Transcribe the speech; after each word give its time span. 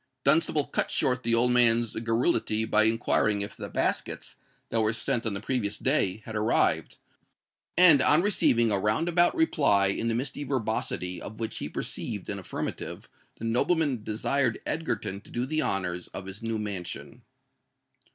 Dunstable 0.23 0.65
cut 0.65 0.89
short 0.89 1.21
the 1.21 1.35
old 1.35 1.51
man's 1.51 1.93
garrulity 1.93 2.65
by 2.65 2.85
inquiring 2.85 3.41
if 3.43 3.55
the 3.55 3.69
baskets, 3.69 4.35
that 4.69 4.81
were 4.81 4.93
sent 4.93 5.27
on 5.27 5.35
the 5.35 5.39
previous 5.39 5.77
day, 5.77 6.23
had 6.25 6.35
arrived; 6.35 6.97
and, 7.77 8.01
on 8.01 8.23
receiving 8.23 8.71
a 8.71 8.79
round 8.79 9.07
about 9.07 9.35
reply 9.35 9.89
in 9.89 10.07
the 10.07 10.15
misty 10.15 10.43
verbosity 10.43 11.21
of 11.21 11.39
which 11.39 11.59
he 11.59 11.69
perceived 11.69 12.29
an 12.29 12.39
affirmative, 12.39 13.07
the 13.35 13.45
nobleman 13.45 14.01
desired 14.03 14.59
Egerton 14.65 15.21
to 15.21 15.29
do 15.29 15.45
the 15.45 15.61
honours 15.61 16.07
of 16.07 16.25
his 16.25 16.41
new 16.41 16.57
mansion. 16.57 17.21